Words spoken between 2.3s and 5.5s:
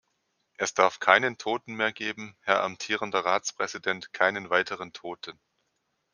Herr amtierender Ratspräsident, keinen weiteren Toten.